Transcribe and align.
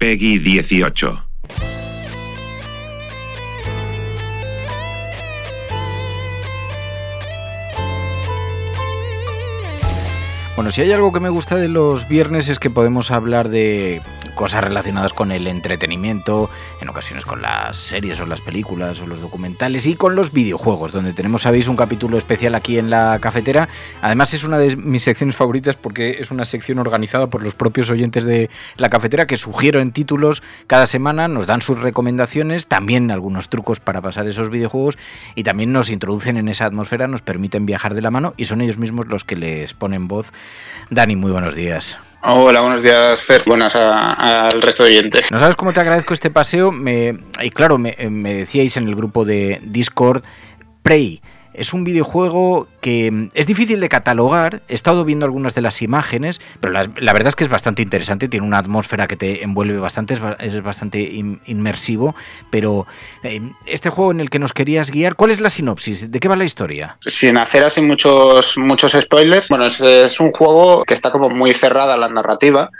Peggy 0.00 0.38
18. 0.38 1.26
Bueno, 10.56 10.70
si 10.70 10.80
hay 10.80 10.92
algo 10.92 11.12
que 11.12 11.20
me 11.20 11.28
gusta 11.28 11.56
de 11.56 11.68
los 11.68 12.08
viernes 12.08 12.48
es 12.48 12.58
que 12.58 12.70
podemos 12.70 13.10
hablar 13.10 13.50
de 13.50 14.00
cosas 14.34 14.64
relacionadas 14.64 15.12
con 15.12 15.32
el 15.32 15.46
entretenimiento, 15.46 16.50
en 16.80 16.88
ocasiones 16.88 17.24
con 17.24 17.42
las 17.42 17.78
series 17.78 18.20
o 18.20 18.26
las 18.26 18.40
películas 18.40 19.00
o 19.00 19.06
los 19.06 19.20
documentales 19.20 19.86
y 19.86 19.94
con 19.94 20.16
los 20.16 20.32
videojuegos, 20.32 20.92
donde 20.92 21.12
tenemos, 21.12 21.42
sabéis, 21.42 21.68
un 21.68 21.76
capítulo 21.76 22.18
especial 22.18 22.54
aquí 22.54 22.78
en 22.78 22.90
la 22.90 23.18
cafetera. 23.20 23.68
Además 24.02 24.34
es 24.34 24.44
una 24.44 24.58
de 24.58 24.76
mis 24.76 25.02
secciones 25.02 25.36
favoritas 25.36 25.76
porque 25.76 26.16
es 26.20 26.30
una 26.30 26.44
sección 26.44 26.78
organizada 26.78 27.28
por 27.28 27.42
los 27.42 27.54
propios 27.54 27.90
oyentes 27.90 28.24
de 28.24 28.50
la 28.76 28.88
cafetera 28.88 29.26
que 29.26 29.36
sugieren 29.36 29.92
títulos 29.92 30.42
cada 30.66 30.86
semana, 30.86 31.28
nos 31.28 31.46
dan 31.46 31.60
sus 31.60 31.80
recomendaciones, 31.80 32.66
también 32.66 33.10
algunos 33.10 33.48
trucos 33.48 33.80
para 33.80 34.00
pasar 34.00 34.26
esos 34.26 34.50
videojuegos 34.50 34.98
y 35.34 35.42
también 35.42 35.72
nos 35.72 35.90
introducen 35.90 36.36
en 36.36 36.48
esa 36.48 36.66
atmósfera, 36.66 37.06
nos 37.06 37.22
permiten 37.22 37.66
viajar 37.66 37.94
de 37.94 38.02
la 38.02 38.10
mano 38.10 38.34
y 38.36 38.46
son 38.46 38.60
ellos 38.60 38.78
mismos 38.78 39.06
los 39.06 39.24
que 39.24 39.36
les 39.36 39.74
ponen 39.74 40.08
voz 40.08 40.32
Dani, 40.90 41.16
muy 41.16 41.30
buenos 41.30 41.54
días. 41.54 42.09
Hola, 42.22 42.60
buenos 42.60 42.82
días, 42.82 43.18
Fer. 43.22 43.44
Buenas 43.46 43.74
al 43.74 44.60
resto 44.60 44.84
de 44.84 44.90
oyentes. 44.90 45.32
No 45.32 45.38
sabes 45.38 45.56
cómo 45.56 45.72
te 45.72 45.80
agradezco 45.80 46.12
este 46.12 46.30
paseo. 46.30 46.70
Me, 46.70 47.18
y 47.40 47.50
claro, 47.50 47.78
me, 47.78 47.94
decíais 47.94 48.76
en 48.76 48.86
el 48.88 48.94
grupo 48.94 49.24
de 49.24 49.58
Discord, 49.62 50.22
Prey 50.82 51.22
es 51.54 51.72
un 51.72 51.84
videojuego 51.84 52.68
que 52.80 53.10
mm, 53.10 53.28
es 53.34 53.46
difícil 53.46 53.80
de 53.80 53.88
catalogar. 53.88 54.62
He 54.68 54.74
estado 54.74 55.04
viendo 55.04 55.26
algunas 55.26 55.54
de 55.54 55.60
las 55.60 55.82
imágenes, 55.82 56.40
pero 56.60 56.72
la, 56.72 57.12
verdad 57.12 57.28
es 57.28 57.36
que 57.36 57.44
es 57.44 57.50
bastante 57.50 57.82
interesante. 57.82 58.28
Tiene 58.28 58.46
una 58.46 58.58
atmósfera 58.58 59.06
que 59.06 59.16
te 59.16 59.42
envuelve 59.42 59.78
bastante, 59.78 60.18
es, 60.38 60.62
bastante 60.62 61.00
inmersivo. 61.00 62.14
Pero 62.50 62.86
eh, 63.22 63.40
este 63.66 63.90
juego 63.90 64.10
en 64.10 64.20
el 64.20 64.30
que 64.30 64.38
nos 64.38 64.52
querías 64.52 64.90
guiar, 64.90 65.16
¿cuál 65.16 65.30
es 65.30 65.40
la 65.40 65.50
sinopsis? 65.50 66.10
¿De 66.10 66.20
qué 66.20 66.28
va 66.28 66.36
la 66.36 66.44
historia? 66.44 66.96
Sin 67.00 67.36
hacer 67.36 67.64
así 67.64 67.80
muchos, 67.80 68.56
muchos 68.58 68.92
spoilers, 68.92 69.48
bueno, 69.48 69.66
es, 69.66 70.20
un 70.20 70.30
juego 70.32 70.84
que 70.84 70.94
está 70.94 71.10
como 71.10 71.30
muy 71.30 71.52
cerrada 71.54 71.96
la 71.96 72.08
narrativa. 72.08 72.70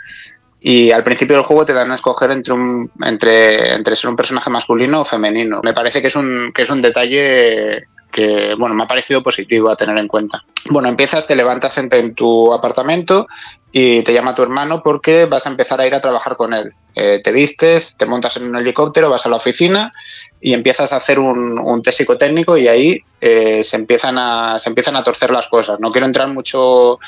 Y 0.63 0.91
al 0.91 1.03
principio 1.03 1.37
del 1.37 1.45
juego 1.45 1.65
te 1.65 1.73
dan 1.73 1.91
a 1.91 1.95
escoger 1.95 2.33
entre, 2.33 2.53
un, 2.53 2.91
entre, 3.03 3.73
entre 3.73 3.97
ser 3.97 4.11
un 4.11 4.17
personaje 4.17 4.51
masculino 4.51 5.01
o 5.01 5.05
femenino. 5.07 5.63
Me 5.65 5.73
parece 5.73 6.03
que 6.03 6.09
es 6.09 6.17
un, 6.17 6.53
que 6.55 6.63
es 6.63 6.71
un 6.71 6.83
detalle 6.83 7.89
que 8.11 8.55
bueno, 8.59 8.75
me 8.75 8.85
ha 8.85 8.87
parecido 8.87 9.23
positivo 9.23 9.71
a 9.71 9.77
tener 9.77 9.97
en 9.99 10.09
cuenta. 10.09 10.45
Bueno, 10.69 10.89
empiezas, 10.89 11.27
te 11.27 11.37
levantas 11.37 11.79
en, 11.79 12.15
tu 12.15 12.53
apartamento 12.53 13.27
y 13.73 14.03
te 14.03 14.13
llama 14.13 14.35
tu 14.35 14.43
hermano 14.43 14.83
porque 14.83 15.27
vas 15.27 15.47
a 15.47 15.51
empezar 15.51 15.81
a 15.81 15.87
ir 15.87 15.95
a 15.95 16.01
trabajar 16.01 16.37
con 16.37 16.55
él. 16.55 16.73
Eh, 16.95 17.21
te 17.23 17.33
vistes, 17.33 17.97
te 17.97 18.07
montas 18.07 18.37
en 18.37 18.45
un 18.45 18.57
helicóptero, 18.57 19.11
vas 19.11 19.25
a 19.27 19.29
la 19.29 19.37
oficina 19.37 19.93
y 20.41 20.53
empiezas 20.53 20.93
a 20.93 20.97
hacer 20.97 21.19
un, 21.19 21.59
un 21.59 21.83
test 21.83 21.99
psicotécnico 21.99 22.57
y 22.57 22.69
ahí 22.69 23.03
eh, 23.21 23.63
se, 23.65 23.77
empiezan 23.77 24.19
a, 24.19 24.59
se 24.59 24.69
empiezan 24.69 24.97
a 24.97 25.03
torcer 25.03 25.31
las 25.31 25.49
cosas. 25.49 25.79
No 25.81 25.93
quiero 25.93 26.07
entrar 26.07 26.29
mucho 26.33 26.99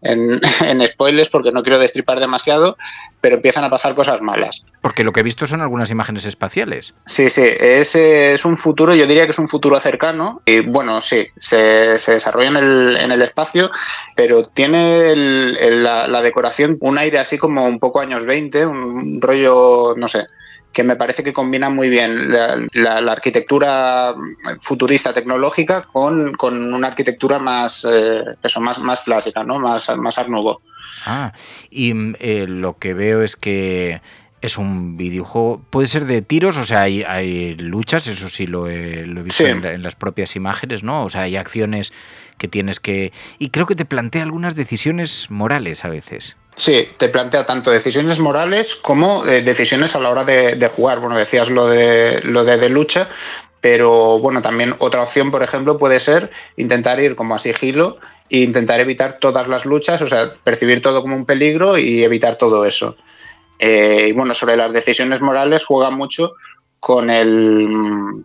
en, 0.02 0.88
spoilers 0.88 1.28
porque 1.28 1.52
no 1.52 1.62
quiero 1.62 1.78
destripar 1.78 2.20
demasiado, 2.20 2.76
pero 3.20 3.36
empiezan 3.36 3.64
a 3.64 3.70
pasar 3.70 3.94
cosas 3.94 4.22
malas. 4.22 4.64
Porque 4.80 5.04
lo 5.04 5.12
que 5.12 5.20
he 5.20 5.22
visto 5.22 5.46
son 5.46 5.60
algunas 5.60 5.90
imágenes 5.90 6.24
espaciales. 6.24 6.94
Sí, 7.06 7.28
sí, 7.28 7.44
es, 7.44 7.94
es 7.94 8.44
un 8.44 8.56
futuro, 8.56 8.94
yo 8.94 9.06
diría 9.06 9.24
que 9.24 9.30
es 9.30 9.38
un 9.38 9.48
futuro 9.48 9.78
cercano. 9.78 10.40
Y 10.46 10.60
bueno, 10.60 11.00
sí, 11.00 11.26
se, 11.36 11.98
se 11.98 12.12
desarrolla 12.12 12.48
en 12.48 12.56
el, 12.56 12.96
en 12.96 13.12
el, 13.12 13.22
espacio, 13.22 13.70
pero 14.16 14.42
tiene 14.42 15.14
la, 15.14 16.08
la, 16.08 16.22
decoración 16.22 16.78
un 16.80 16.96
aire 16.96 17.18
así 17.18 17.36
como 17.36 17.66
un 17.66 17.78
poco 17.78 18.00
años 18.00 18.24
20, 18.24 18.66
un 18.66 19.20
rollo, 19.20 19.94
no 19.96 20.08
sé, 20.08 20.26
que 20.72 20.84
me 20.84 20.96
parece 20.96 21.24
que 21.24 21.32
combina 21.32 21.68
muy 21.70 21.90
bien 21.90 22.32
la, 22.32 23.12
arquitectura 23.12 24.14
futurista 24.60 25.12
tecnológica 25.12 25.82
con, 25.82 26.34
una 26.42 26.88
arquitectura 26.88 27.38
más, 27.38 27.86
eh, 27.90 28.22
eso, 28.42 28.60
más, 28.60 28.78
más 28.78 29.02
clásica, 29.02 29.42
¿no? 29.42 29.58
más, 29.58 29.90
más 29.96 30.18
Ah, 31.06 31.32
y 31.70 31.92
mm, 31.92 32.14
eh, 32.20 32.46
lo 32.46 32.78
que 32.78 32.94
veo 32.94 33.22
es 33.22 33.36
que 33.36 34.00
es 34.42 34.56
un 34.56 34.96
videojuego, 34.96 35.62
puede 35.70 35.86
ser 35.86 36.06
de 36.06 36.22
tiros, 36.22 36.56
o 36.56 36.64
sea, 36.64 36.82
hay, 36.82 37.02
hay 37.02 37.54
luchas, 37.56 38.06
eso 38.06 38.30
sí 38.30 38.46
lo 38.46 38.68
he, 38.68 39.04
visto 39.04 39.46
en, 39.46 39.82
las 39.82 39.96
propias 39.96 40.34
imágenes, 40.34 40.82
¿no? 40.82 41.04
O 41.04 41.10
sea, 41.10 41.22
hay 41.22 41.36
acciones 41.36 41.92
que 42.38 42.48
tienes 42.48 42.80
que... 42.80 43.12
Y 43.38 43.50
creo 43.50 43.66
que 43.66 43.74
te 43.74 43.84
plantea 43.84 44.22
algunas 44.22 44.54
decisiones 44.54 45.30
morales 45.30 45.84
a 45.84 45.88
veces. 45.88 46.36
Sí, 46.56 46.88
te 46.96 47.08
plantea 47.08 47.44
tanto 47.44 47.70
decisiones 47.70 48.18
morales 48.18 48.74
como 48.76 49.26
eh, 49.26 49.42
decisiones 49.42 49.94
a 49.94 50.00
la 50.00 50.10
hora 50.10 50.24
de, 50.24 50.70
jugar. 50.74 51.00
Bueno, 51.00 51.16
decías 51.16 51.50
lo 51.50 51.66
de, 51.66 52.20
lo 52.24 52.44
de, 52.44 52.68
lucha, 52.70 53.08
pero 53.60 54.18
bueno, 54.18 54.40
también 54.40 54.74
otra 54.78 55.02
opción, 55.02 55.30
por 55.30 55.42
ejemplo, 55.42 55.76
puede 55.76 56.00
ser 56.00 56.30
intentar 56.56 56.98
ir 56.98 57.14
como 57.14 57.34
a 57.34 57.38
sigilo 57.38 57.98
e 58.30 58.38
intentar 58.38 58.80
evitar 58.80 59.18
todas 59.20 59.48
las 59.48 59.66
luchas, 59.66 60.00
o 60.00 60.06
sea, 60.06 60.30
percibir 60.44 60.80
todo 60.80 61.02
como 61.02 61.14
un 61.14 61.26
peligro 61.26 61.76
y 61.76 62.04
evitar 62.04 62.36
todo 62.36 62.64
eso. 62.64 62.96
Eh, 63.60 64.06
y 64.08 64.12
bueno, 64.12 64.32
sobre 64.34 64.56
las 64.56 64.72
decisiones 64.72 65.20
morales 65.20 65.64
juega 65.66 65.90
mucho 65.90 66.32
con 66.80 67.10
el, 67.10 68.24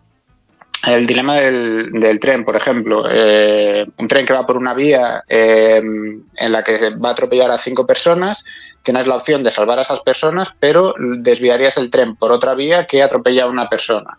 el 0.88 1.06
dilema 1.06 1.36
del, 1.36 2.20
tren, 2.22 2.46
por 2.46 2.56
ejemplo. 2.56 3.06
Eh, 3.10 3.86
un 3.98 4.08
tren 4.08 4.26
que 4.26 4.34
va 4.34 4.46
por 4.46 4.58
una 4.58 4.74
vía 4.74 5.24
eh, 5.28 5.78
en 5.78 6.52
la 6.52 6.64
que 6.64 6.92
va 6.92 7.10
a 7.10 7.12
atropellar 7.12 7.52
a 7.52 7.58
cinco 7.58 7.86
personas, 7.86 8.44
tienes 8.82 9.08
la 9.08 9.16
opción 9.16 9.44
de 9.44 9.52
salvar 9.52 9.80
a 9.80 9.82
esas 9.82 10.02
personas, 10.02 10.54
pero 10.60 10.94
desviarías 11.20 11.78
el 11.78 11.90
tren 11.90 12.16
por 12.16 12.32
otra 12.32 12.56
vía 12.56 12.86
que 12.86 13.04
atropella 13.04 13.44
a 13.44 13.50
una 13.50 13.70
persona. 13.70 14.18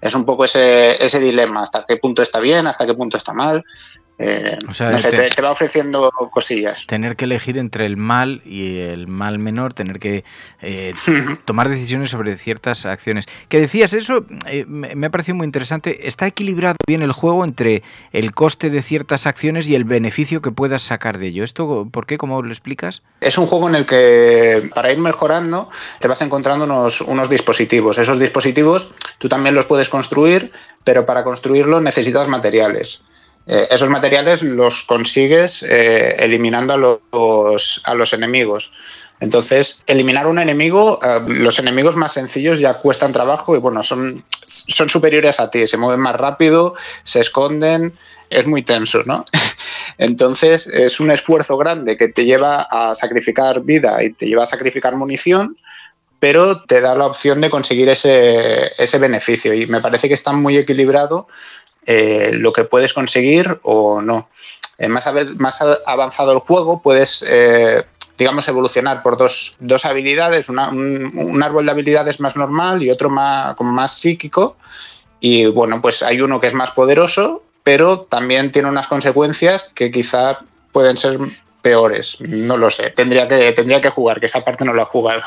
Es 0.00 0.14
un 0.14 0.24
poco 0.24 0.44
ese, 0.44 1.02
ese 1.02 1.20
dilema, 1.20 1.62
hasta 1.62 1.84
qué 1.86 1.96
punto 1.96 2.22
está 2.22 2.40
bien, 2.40 2.66
hasta 2.66 2.86
qué 2.86 2.94
punto 2.94 3.16
está 3.16 3.32
mal. 3.32 3.64
Eh, 4.18 4.58
no 4.64 4.72
sé, 4.72 4.86
te, 5.10 5.42
va 5.42 5.50
ofreciendo 5.50 6.10
cosillas. 6.30 6.86
Tener 6.86 7.16
que 7.16 7.24
elegir 7.24 7.58
entre 7.58 7.86
el 7.86 7.96
mal 7.96 8.42
y 8.44 8.78
el 8.78 9.08
mal 9.08 9.38
menor, 9.38 9.74
tener 9.74 9.98
que 9.98 10.24
eh, 10.60 10.92
tomar 11.44 11.68
decisiones 11.68 12.10
sobre 12.10 12.36
ciertas 12.36 12.86
acciones. 12.86 13.26
Que 13.48 13.60
decías 13.60 13.94
eso, 13.94 14.24
eh, 14.46 14.64
me 14.66 15.06
ha 15.06 15.10
parecido 15.10 15.36
muy 15.36 15.46
interesante. 15.46 16.06
Está 16.06 16.26
equilibrado 16.26 16.76
bien 16.86 17.02
el 17.02 17.12
juego 17.12 17.44
entre 17.44 17.82
el 18.12 18.32
coste 18.32 18.70
de 18.70 18.82
ciertas 18.82 19.26
acciones 19.26 19.68
y 19.68 19.74
el 19.74 19.84
beneficio 19.84 20.42
que 20.42 20.52
puedas 20.52 20.82
sacar 20.82 21.18
de 21.18 21.28
ello. 21.28 21.42
¿Esto 21.42 21.88
por 21.90 22.06
qué? 22.06 22.18
¿Cómo 22.18 22.42
lo 22.42 22.52
explicas? 22.52 23.02
Es 23.20 23.38
un 23.38 23.46
juego 23.46 23.68
en 23.68 23.74
el 23.74 23.86
que 23.86 24.70
para 24.74 24.92
ir 24.92 24.98
mejorando 24.98 25.68
te 25.98 26.06
vas 26.08 26.22
encontrando 26.22 26.64
unos, 26.66 27.00
unos 27.00 27.28
dispositivos. 27.28 27.98
Esos 27.98 28.18
dispositivos 28.18 28.92
tú 29.18 29.28
también 29.28 29.54
los 29.54 29.66
puedes 29.66 29.88
construir, 29.88 30.52
pero 30.84 31.06
para 31.06 31.24
construirlos 31.24 31.82
necesitas 31.82 32.28
materiales. 32.28 33.02
Eh, 33.46 33.66
esos 33.70 33.90
materiales 33.90 34.42
los 34.42 34.82
consigues 34.82 35.62
eh, 35.64 36.16
eliminando 36.18 36.74
a 36.74 36.76
los, 36.76 37.82
a 37.84 37.94
los 37.94 38.12
enemigos. 38.12 38.72
Entonces, 39.18 39.82
eliminar 39.86 40.26
un 40.26 40.38
enemigo, 40.38 41.00
eh, 41.02 41.20
los 41.26 41.58
enemigos 41.58 41.96
más 41.96 42.12
sencillos 42.12 42.60
ya 42.60 42.74
cuestan 42.74 43.12
trabajo 43.12 43.56
y 43.56 43.58
bueno, 43.58 43.82
son, 43.82 44.24
son 44.46 44.88
superiores 44.88 45.40
a 45.40 45.50
ti, 45.50 45.66
se 45.66 45.76
mueven 45.76 46.00
más 46.00 46.16
rápido, 46.16 46.74
se 47.04 47.20
esconden, 47.20 47.92
es 48.30 48.46
muy 48.46 48.62
tenso, 48.62 49.02
¿no? 49.06 49.24
Entonces, 49.98 50.68
es 50.72 51.00
un 51.00 51.10
esfuerzo 51.10 51.56
grande 51.56 51.96
que 51.96 52.08
te 52.08 52.24
lleva 52.24 52.62
a 52.62 52.94
sacrificar 52.94 53.62
vida 53.62 54.02
y 54.02 54.12
te 54.12 54.26
lleva 54.26 54.44
a 54.44 54.46
sacrificar 54.46 54.96
munición 54.96 55.56
pero 56.18 56.62
te 56.62 56.80
da 56.80 56.94
la 56.94 57.06
opción 57.06 57.40
de 57.40 57.50
conseguir 57.50 57.88
ese, 57.88 58.70
ese 58.78 58.98
beneficio 58.98 59.52
y 59.54 59.66
me 59.66 59.80
parece 59.80 60.06
que 60.06 60.14
está 60.14 60.32
muy 60.32 60.56
equilibrado 60.56 61.26
eh, 61.86 62.30
lo 62.34 62.52
que 62.52 62.64
puedes 62.64 62.92
conseguir 62.92 63.58
o 63.62 64.00
no. 64.00 64.28
Eh, 64.78 64.88
más, 64.88 65.10
más 65.38 65.60
avanzado 65.86 66.32
el 66.32 66.38
juego, 66.38 66.80
puedes, 66.82 67.24
eh, 67.28 67.84
digamos, 68.18 68.46
evolucionar 68.48 69.02
por 69.02 69.16
dos, 69.16 69.56
dos 69.60 69.84
habilidades, 69.84 70.48
un, 70.48 70.58
un, 70.58 71.42
árbol 71.42 71.66
de 71.66 71.72
habilidades 71.72 72.20
más 72.20 72.36
normal 72.36 72.82
y 72.82 72.90
otro 72.90 73.10
más, 73.10 73.54
como 73.56 73.72
más 73.72 73.98
psíquico. 73.98 74.56
Y 75.20 75.46
bueno, 75.46 75.80
pues 75.80 76.02
hay 76.02 76.20
uno 76.20 76.40
que 76.40 76.48
es 76.48 76.54
más 76.54 76.72
poderoso, 76.72 77.42
pero 77.62 78.00
también 78.00 78.50
tiene 78.50 78.68
unas 78.68 78.88
consecuencias 78.88 79.70
que 79.74 79.90
quizá 79.90 80.40
pueden 80.72 80.96
ser 80.96 81.18
peores. 81.62 82.20
No 82.20 82.56
lo 82.56 82.70
sé. 82.70 82.90
Tendría 82.90 83.28
que, 83.28 83.52
tendría 83.52 83.80
que 83.80 83.90
jugar, 83.90 84.20
que 84.20 84.26
esa 84.26 84.44
parte 84.44 84.64
no 84.64 84.72
lo 84.72 84.82
he 84.82 84.86
jugado. 84.86 85.22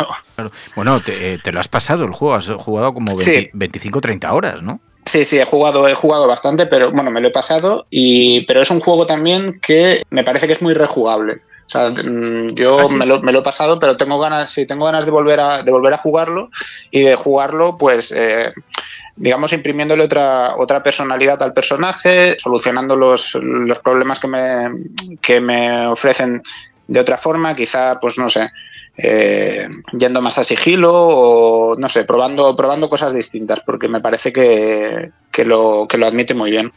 Bueno, 0.75 1.00
te, 1.00 1.38
te, 1.40 1.52
lo 1.52 1.60
has 1.60 1.68
pasado 1.68 2.04
el 2.06 2.12
juego, 2.12 2.36
has 2.36 2.48
jugado 2.48 2.94
como 2.94 3.16
25 3.54 4.02
30 4.02 4.34
horas, 4.34 4.62
¿no? 4.62 4.81
Sí, 5.06 5.24
sí, 5.24 5.38
he 5.38 5.46
jugado, 5.46 5.88
he 5.88 5.94
jugado 5.94 6.28
bastante, 6.28 6.66
pero 6.66 6.92
bueno, 6.92 7.12
me 7.12 7.22
lo 7.22 7.28
he 7.28 7.31
pasado. 7.31 7.86
Y, 7.90 8.42
pero 8.42 8.62
es 8.62 8.72
un 8.72 8.80
juego 8.80 9.06
también 9.06 9.60
que 9.62 10.04
me 10.10 10.24
parece 10.24 10.48
que 10.48 10.54
es 10.54 10.62
muy 10.62 10.74
rejugable. 10.74 11.42
O 11.68 11.69
sea, 11.69 11.90
mm, 11.90 12.56
yo 12.56 12.80
¿Ah, 12.80 12.88
me, 12.92 13.06
lo, 13.06 13.22
me, 13.22 13.31
lo, 13.31 13.40
he 13.40 13.44
pasado, 13.44 13.80
pero 13.80 13.98
tengo 13.98 14.19
ganas, 14.19 14.52
sí, 14.52 14.66
tengo 14.66 14.86
ganas 14.86 15.06
de 15.06 15.12
volver 15.12 15.40
a, 15.40 15.63
de 15.63 15.72
volver 15.72 15.94
a 15.94 15.98
jugarlo 15.98 16.50
y 16.92 17.02
de 17.02 17.16
jugarlo, 17.16 17.78
pues, 17.78 18.12
eh, 18.12 18.52
digamos, 19.16 19.54
imprimiéndole 19.54 20.04
otra, 20.04 20.56
otra 20.57 20.84
personalidad 20.84 21.42
al 21.42 21.54
personaje, 21.54 22.36
solucionando 22.38 22.96
los, 22.96 23.36
los 23.36 23.80
problemas 23.80 24.19
que 24.19 24.28
me, 24.28 24.69
que 25.22 25.40
me 25.40 25.88
ofrecen 25.88 26.42
de 26.88 27.00
otra 27.00 27.18
forma, 27.18 27.56
quizá, 27.56 28.00
pues 28.00 28.18
no 28.18 28.30
sé, 28.30 28.50
eh, 28.97 29.68
yendo 29.97 30.21
más 30.21 30.38
a 30.38 30.44
sigilo 30.44 30.92
o 30.94 31.75
no 31.75 31.89
sé, 31.89 32.03
probando, 32.06 32.56
probando 32.56 32.89
cosas 32.89 33.13
distintas, 33.13 33.59
porque 33.62 33.88
me 33.88 34.01
parece 34.01 34.31
que, 34.31 35.12
que, 35.35 35.43
lo, 35.43 35.85
que 35.89 35.97
lo 35.97 36.05
admite 36.07 36.33
muy 36.33 36.49
bien. 36.49 36.71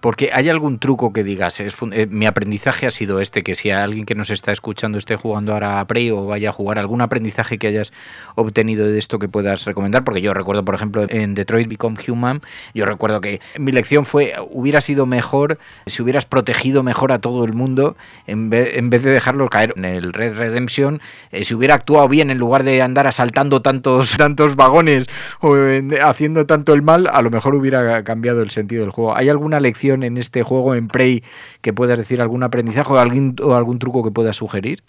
Porque 0.00 0.30
hay 0.32 0.48
algún 0.48 0.80
truco 0.80 1.12
que 1.12 1.22
digas, 1.22 1.60
eh, 1.60 1.70
mi 2.10 2.26
aprendizaje 2.26 2.88
ha 2.88 2.90
sido 2.90 3.20
este, 3.20 3.44
que 3.44 3.54
si 3.54 3.70
alguien 3.70 4.06
que 4.06 4.16
nos 4.16 4.30
está 4.30 4.50
escuchando 4.50 4.98
esté 4.98 5.14
jugando 5.14 5.52
ahora 5.52 5.78
a 5.78 5.86
Prey 5.86 6.10
o 6.10 6.26
vaya 6.26 6.48
a 6.48 6.52
jugar, 6.52 6.80
algún 6.80 7.00
aprendizaje 7.00 7.58
que 7.58 7.68
hayas 7.68 7.92
obtenido 8.34 8.88
de 8.88 8.98
esto 8.98 9.20
que 9.20 9.28
puedas 9.28 9.64
recomendar, 9.66 10.02
porque 10.02 10.20
yo 10.20 10.34
recuerdo, 10.34 10.64
por 10.64 10.74
ejemplo, 10.74 11.06
en 11.08 11.36
Detroit 11.36 11.68
Become 11.68 11.96
Human, 12.08 12.42
yo 12.74 12.86
recuerdo 12.86 13.20
que 13.20 13.40
mi 13.56 13.70
lección 13.70 14.04
fue, 14.04 14.34
hubiera 14.50 14.80
sido 14.80 15.06
mejor 15.06 15.60
si 15.86 16.02
hubieras 16.02 16.26
protegido 16.26 16.82
mejor 16.82 17.12
a 17.12 17.20
todo 17.20 17.44
el 17.44 17.52
mundo 17.52 17.96
en 18.26 18.50
vez, 18.50 18.78
en 18.78 18.90
vez 18.90 19.04
de 19.04 19.12
dejarlo 19.12 19.48
caer 19.48 19.74
en 19.76 19.84
el 19.84 20.12
Red 20.12 20.34
Redemption. 20.34 21.00
Eh, 21.30 21.44
si 21.44 21.54
hubiera 21.54 21.76
actuado 21.76 22.08
bien 22.08 22.30
en 22.30 22.38
lugar 22.38 22.64
de 22.64 22.82
andar 22.82 23.06
asaltando 23.06 23.62
tantos, 23.62 24.16
tantos 24.18 24.56
vagones 24.56 25.06
o 25.40 25.54
haciendo 26.04 26.46
tanto 26.46 26.74
el 26.74 26.82
mal, 26.82 27.06
a 27.06 27.22
lo 27.22 27.30
mejor 27.30 27.54
hubiera 27.54 27.91
cambiado 28.04 28.42
el 28.42 28.50
sentido 28.50 28.82
del 28.82 28.90
juego. 28.90 29.16
¿Hay 29.16 29.28
alguna 29.28 29.60
lección 29.60 30.02
en 30.02 30.18
este 30.18 30.42
juego, 30.42 30.74
en 30.74 30.88
Prey, 30.88 31.22
que 31.60 31.72
puedas 31.72 31.98
decir, 31.98 32.20
algún 32.20 32.42
aprendizaje 32.42 32.92
o 32.92 32.98
algún, 32.98 33.78
truco 33.78 34.02
que 34.02 34.10
puedas 34.10 34.36
sugerir? 34.36 34.82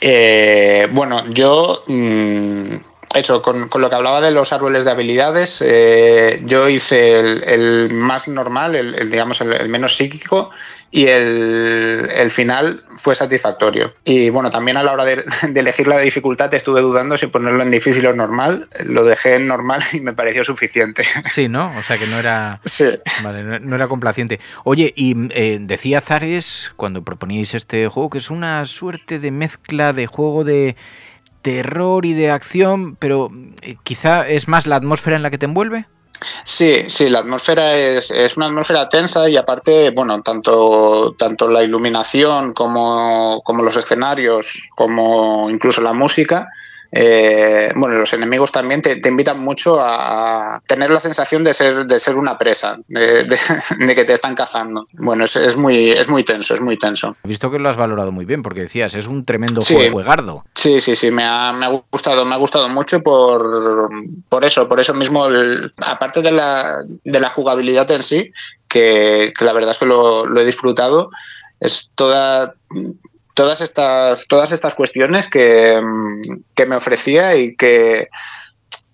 Eh, 0.00 0.88
bueno, 0.92 1.24
yo... 1.30 1.84
Mmm 1.88 2.93
eso, 3.14 3.42
con, 3.42 3.68
lo 3.72 3.88
que 3.88 3.94
hablaba 3.94 4.20
de 4.20 4.30
los 4.30 4.52
árboles 4.52 4.84
de 4.84 4.90
habilidades, 4.90 5.62
eh, 5.64 6.40
yo 6.44 6.68
hice 6.68 7.20
el, 7.20 7.90
más 7.92 8.28
normal, 8.28 8.74
el, 8.74 9.10
digamos 9.10 9.40
el, 9.40 9.68
menos 9.68 9.96
psíquico, 9.96 10.50
y 10.90 11.06
el, 11.06 12.30
final 12.30 12.82
fue 12.94 13.14
satisfactorio. 13.14 13.94
Y 14.04 14.30
bueno, 14.30 14.50
también 14.50 14.76
a 14.76 14.82
la 14.82 14.92
hora 14.92 15.04
de, 15.04 15.24
elegir 15.54 15.88
la 15.88 15.98
dificultad 15.98 16.52
estuve 16.54 16.80
dudando 16.80 17.16
si 17.16 17.26
ponerlo 17.26 17.62
en 17.62 17.70
difícil 17.70 18.06
o 18.06 18.14
normal. 18.14 18.68
Lo 18.84 19.04
dejé 19.04 19.34
en 19.34 19.48
normal 19.48 19.82
y 19.92 20.00
me 20.00 20.12
pareció 20.12 20.44
suficiente. 20.44 21.04
Sí, 21.32 21.48
¿no? 21.48 21.72
O 21.76 21.82
sea 21.82 21.98
que 21.98 22.06
no 22.06 22.18
era, 22.18 22.60
no, 23.22 23.74
era 23.74 23.88
complaciente. 23.88 24.38
Oye, 24.64 24.92
y 24.96 25.14
eh, 25.30 25.58
decía 25.60 26.00
Zares, 26.00 26.72
cuando 26.76 27.02
proponíais 27.02 27.54
este 27.54 27.88
juego, 27.88 28.10
que 28.10 28.18
es 28.18 28.30
una 28.30 28.66
suerte 28.66 29.18
de 29.18 29.30
mezcla 29.30 29.92
de 29.92 30.06
juego 30.06 30.44
de 30.44 30.76
terror 31.44 32.06
y 32.06 32.14
de 32.14 32.30
acción, 32.30 32.96
pero 32.96 33.30
eh, 33.60 33.76
quizá 33.84 34.26
es 34.26 34.48
más 34.48 34.66
la 34.66 34.76
atmósfera 34.76 35.16
en 35.16 35.22
la 35.22 35.30
que 35.30 35.36
te 35.36 35.44
envuelve. 35.44 35.86
Sí, 36.42 36.84
sí, 36.88 37.10
la 37.10 37.18
atmósfera 37.18 37.76
es, 37.76 38.10
es, 38.10 38.38
una 38.38 38.46
atmósfera 38.46 38.88
tensa 38.88 39.28
y 39.28 39.36
aparte, 39.36 39.90
bueno, 39.94 40.22
tanto, 40.22 41.14
tanto 41.18 41.46
la 41.46 41.62
iluminación 41.62 42.54
como, 42.54 43.42
como 43.44 43.62
los 43.62 43.76
escenarios, 43.76 44.68
como 44.74 45.50
incluso 45.50 45.82
la 45.82 45.92
música, 45.92 46.48
eh, 46.96 47.72
bueno, 47.74 47.98
los 47.98 48.12
enemigos 48.12 48.52
también 48.52 48.80
te, 48.80 49.00
invitan 49.08 49.40
mucho 49.40 49.80
a 49.80 50.60
tener 50.64 50.90
la 50.90 51.00
sensación 51.00 51.42
de 51.42 51.52
ser, 51.52 51.86
de 51.86 51.98
ser 51.98 52.14
una 52.14 52.38
presa, 52.38 52.78
de, 52.86 53.26
que 53.96 54.04
te 54.04 54.12
están 54.12 54.36
cazando. 54.36 54.86
Bueno, 54.92 55.24
es, 55.24 55.56
muy, 55.56 55.90
es 55.90 56.08
muy 56.08 56.22
tenso, 56.22 56.54
es 56.54 56.60
muy 56.60 56.78
tenso. 56.78 57.12
He 57.24 57.28
visto 57.28 57.50
que 57.50 57.58
lo 57.58 57.68
has 57.68 57.76
valorado 57.76 58.12
muy 58.12 58.24
bien, 58.24 58.42
porque 58.42 58.60
decías, 58.60 58.94
es 58.94 59.08
un 59.08 59.24
tremendo 59.24 59.60
sí. 59.60 59.76
juegardo. 59.90 60.44
Sí, 60.54 60.80
sí, 60.80 60.94
sí, 60.94 61.10
me 61.10 61.24
ha, 61.24 61.52
gustado, 61.90 62.24
me 62.24 62.36
ha 62.36 62.38
gustado 62.38 62.68
mucho 62.68 63.00
por, 63.00 63.90
por 64.28 64.44
eso, 64.44 64.68
por 64.68 64.78
eso 64.78 64.94
mismo, 64.94 65.26
aparte 65.78 66.22
de 66.22 66.30
la, 66.30 66.78
de 67.02 67.20
la 67.20 67.28
jugabilidad 67.28 67.90
en 67.90 68.04
sí, 68.04 68.30
que, 68.68 69.32
la 69.40 69.52
verdad 69.52 69.72
es 69.72 69.78
que 69.78 69.86
lo, 69.86 70.26
lo 70.26 70.40
he 70.40 70.44
disfrutado, 70.44 71.06
es 71.58 71.90
toda 71.96 72.54
todas 73.34 73.60
estas, 73.60 74.26
todas 74.28 74.52
estas 74.52 74.74
cuestiones 74.74 75.28
que, 75.28 75.80
que 76.54 76.66
me 76.66 76.76
ofrecía 76.76 77.36
y 77.36 77.56
que, 77.56 78.06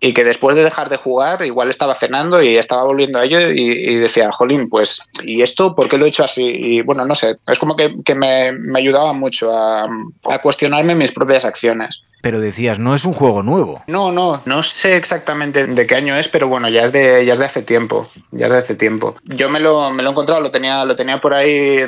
y 0.01 0.15
que 0.15 0.25
después 0.25 0.57
de 0.57 0.65
dejar 0.65 0.89
de 0.89 0.97
jugar, 0.97 1.45
igual 1.45 1.71
estaba 1.71 1.95
cenando 1.95 2.43
y 2.43 2.57
estaba 2.57 2.85
volviendo 2.85 3.19
a 3.19 3.25
ello 3.25 3.39
y, 3.51 3.95
decía, 3.97 4.33
jolín, 4.33 4.69
pues, 4.71 5.03
¿y 5.25 5.43
esto 5.43 5.75
por 5.75 5.89
qué 5.89 5.99
lo 5.99 6.07
he 6.07 6.09
hecho 6.09 6.25
así? 6.25 6.43
Y 6.45 6.81
bueno, 6.81 7.05
no 7.05 7.15
sé, 7.15 7.37
es 7.47 7.59
como 7.59 7.77
que, 7.77 7.95
que 8.03 8.15
me, 8.15 8.53
me, 8.53 8.79
ayudaba 8.79 9.13
mucho 9.13 9.55
a, 9.57 9.85
a 10.25 10.43
cuestionarme 10.43 10.95
mis 10.95 11.13
propias 11.13 11.45
acciones. 11.45 12.03
Pero 12.21 12.41
decías, 12.41 12.79
no 12.79 12.95
es 12.95 13.05
un 13.05 13.13
juego 13.13 13.43
nuevo. 13.43 13.83
No, 13.87 14.13
no, 14.13 14.41
no 14.45 14.63
sé 14.63 14.97
exactamente 14.97 15.67
de 15.67 15.87
qué 15.87 15.95
año 15.95 16.15
es, 16.17 16.29
pero 16.29 16.49
bueno, 16.49 16.69
ya 16.69 16.83
es 16.83 16.93
de, 16.93 17.25
ya 17.25 17.33
es 17.33 17.39
de 17.39 17.45
hace 17.47 17.63
tiempo. 17.63 18.07
Ya 18.31 18.47
es 18.47 18.53
de 18.53 18.59
hace 18.59 18.75
tiempo. 18.75 19.15
Yo 19.25 19.49
me 19.49 19.61
lo, 19.61 19.91
me 19.91 20.03
lo 20.03 20.11
he 20.11 20.13
encontrado, 20.13 20.41
lo 20.41 20.51
tenía, 20.51 20.85
lo 20.85 20.97
tenía 20.97 21.19
por 21.21 21.35
ahí 21.35 21.79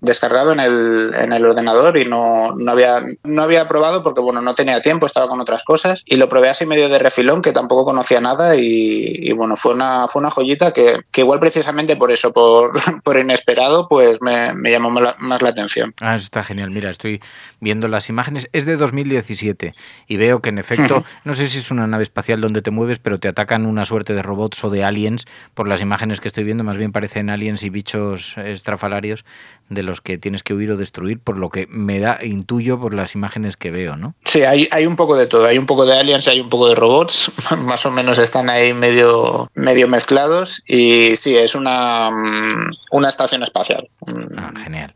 descargado 0.00 0.52
en 0.52 0.60
el, 0.60 1.12
en 1.14 1.32
el 1.32 1.44
ordenador 1.44 1.96
y 1.96 2.06
no, 2.06 2.54
no, 2.56 2.72
había, 2.72 3.04
no 3.24 3.42
había 3.42 3.68
probado 3.68 4.02
porque 4.02 4.20
bueno, 4.20 4.40
no 4.40 4.54
tenía 4.54 4.80
tiempo, 4.80 5.06
estaba 5.06 5.28
con 5.28 5.40
otras 5.40 5.64
cosas. 5.64 6.02
Y 6.06 6.16
lo 6.16 6.28
probé 6.28 6.48
así 6.48 6.64
medio 6.66 6.88
de 6.88 6.98
refilón, 6.98 7.42
que 7.42 7.52
tampoco 7.52 7.84
conocía 7.84 8.20
nada. 8.20 8.56
Y, 8.56 9.32
bueno, 9.32 9.56
fue 9.56 9.74
una, 9.74 10.08
fue 10.08 10.20
una 10.20 10.30
joyita 10.30 10.72
que, 10.72 11.00
que 11.10 11.20
igual 11.20 11.40
precisamente 11.40 11.96
por 11.96 12.10
eso, 12.10 12.32
por, 12.32 12.72
por 13.04 13.18
inesperado, 13.18 13.88
pues 13.88 14.22
me, 14.22 14.54
me 14.54 14.70
llamó 14.70 14.90
más 14.90 15.42
la 15.42 15.48
atención. 15.50 15.94
Ah, 16.00 16.16
eso 16.16 16.24
está 16.24 16.42
genial. 16.42 16.70
Mira, 16.70 16.90
estoy 16.90 17.20
viendo 17.60 17.88
las 17.88 18.08
imágenes. 18.08 18.48
Es 18.52 18.64
de 18.64 18.76
2017 18.76 19.57
y 20.06 20.16
veo 20.16 20.40
que 20.40 20.48
en 20.50 20.58
efecto, 20.58 21.04
no 21.24 21.34
sé 21.34 21.48
si 21.48 21.58
es 21.58 21.70
una 21.70 21.86
nave 21.86 22.02
espacial 22.02 22.40
donde 22.40 22.62
te 22.62 22.70
mueves, 22.70 22.98
pero 22.98 23.18
te 23.18 23.28
atacan 23.28 23.66
una 23.66 23.84
suerte 23.84 24.14
de 24.14 24.22
robots 24.22 24.64
o 24.64 24.70
de 24.70 24.84
aliens, 24.84 25.26
por 25.54 25.68
las 25.68 25.80
imágenes 25.80 26.20
que 26.20 26.28
estoy 26.28 26.44
viendo, 26.44 26.64
más 26.64 26.76
bien 26.76 26.92
parecen 26.92 27.30
aliens 27.30 27.62
y 27.62 27.70
bichos 27.70 28.36
estrafalarios 28.38 29.24
de 29.68 29.82
los 29.82 30.00
que 30.00 30.18
tienes 30.18 30.42
que 30.42 30.54
huir 30.54 30.70
o 30.70 30.76
destruir, 30.76 31.20
por 31.20 31.36
lo 31.36 31.50
que 31.50 31.66
me 31.68 32.00
da, 32.00 32.18
intuyo 32.24 32.80
por 32.80 32.94
las 32.94 33.14
imágenes 33.14 33.56
que 33.56 33.70
veo, 33.70 33.96
¿no? 33.96 34.14
Sí, 34.24 34.42
hay, 34.42 34.66
hay 34.70 34.86
un 34.86 34.96
poco 34.96 35.16
de 35.16 35.26
todo, 35.26 35.46
hay 35.46 35.58
un 35.58 35.66
poco 35.66 35.84
de 35.84 35.98
aliens, 35.98 36.26
hay 36.28 36.40
un 36.40 36.48
poco 36.48 36.68
de 36.68 36.74
robots, 36.74 37.32
más 37.58 37.84
o 37.84 37.90
menos 37.90 38.18
están 38.18 38.48
ahí 38.48 38.72
medio, 38.72 39.50
medio 39.54 39.88
mezclados 39.88 40.62
y 40.66 41.14
sí, 41.16 41.36
es 41.36 41.54
una, 41.54 42.10
mm, 42.10 42.70
una 42.92 43.08
estación 43.08 43.42
espacial. 43.42 43.88
Ah, 44.36 44.52
genial. 44.62 44.92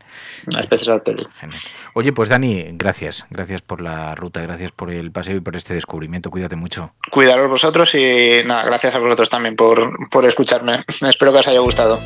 Una 0.47 0.59
especie 0.59 0.91
de 0.91 0.97
satélite. 0.99 1.29
Genial. 1.39 1.61
Oye, 1.93 2.11
pues 2.11 2.29
Dani, 2.29 2.65
gracias, 2.71 3.25
gracias 3.29 3.61
por 3.61 3.79
la 3.81 4.15
ruta, 4.15 4.41
gracias 4.53 4.71
por 4.71 4.91
el 4.91 5.11
paseo 5.11 5.37
y 5.37 5.39
por 5.39 5.55
este 5.55 5.73
descubrimiento, 5.73 6.29
cuídate 6.29 6.55
mucho. 6.55 6.91
Cuidaros 7.11 7.49
vosotros 7.49 7.95
y 7.95 8.43
nada, 8.45 8.63
gracias 8.63 8.93
a 8.93 8.99
vosotros 8.99 9.29
también 9.29 9.55
por, 9.55 10.09
por 10.09 10.25
escucharme. 10.25 10.83
Espero 10.87 11.33
que 11.33 11.39
os 11.39 11.47
haya 11.47 11.59
gustado. 11.59 11.99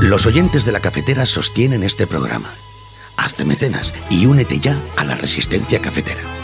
Los 0.00 0.26
oyentes 0.26 0.64
de 0.64 0.72
la 0.72 0.80
cafetera 0.80 1.24
sostienen 1.24 1.82
este 1.84 2.06
programa. 2.06 2.52
Hazte 3.16 3.44
mecenas 3.44 3.94
y 4.10 4.26
únete 4.26 4.58
ya 4.58 4.82
a 4.96 5.04
la 5.04 5.14
resistencia 5.14 5.80
cafetera. 5.80 6.43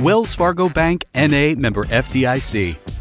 Wells 0.00 0.34
Fargo 0.34 0.70
Bank 0.70 1.04
NA 1.14 1.54
member 1.56 1.84
FDIC. 1.84 2.99